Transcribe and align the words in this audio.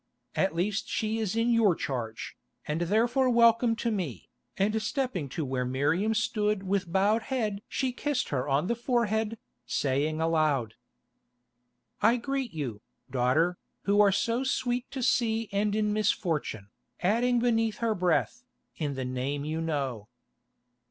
At 0.35 0.55
least 0.55 0.89
she 0.89 1.19
is 1.19 1.35
in 1.35 1.51
your 1.51 1.75
charge, 1.75 2.35
and 2.67 2.81
therefore 2.81 3.29
welcome 3.29 3.75
to 3.75 3.91
me," 3.91 4.29
and 4.57 4.81
stepping 4.81 5.29
to 5.29 5.45
where 5.45 5.63
Miriam 5.63 6.15
stood 6.15 6.63
with 6.63 6.91
bowed 6.91 7.21
head 7.29 7.61
she 7.69 7.91
kissed 7.93 8.29
her 8.29 8.49
on 8.49 8.65
the 8.65 8.73
forehead, 8.73 9.37
saying 9.67 10.19
aloud: 10.19 10.73
"I 12.01 12.17
greet 12.17 12.51
you, 12.51 12.81
daughter, 13.11 13.59
who 13.83 14.01
are 14.01 14.11
so 14.11 14.43
sweet 14.43 14.89
to 14.89 15.03
see 15.03 15.49
and 15.51 15.75
in 15.75 15.93
misfortune," 15.93 16.69
adding 17.01 17.37
beneath 17.37 17.77
her 17.77 17.93
breath, 17.93 18.43
"in 18.77 18.95
the 18.95 19.05
Name 19.05 19.45
you 19.45 19.61
know." 19.61 20.07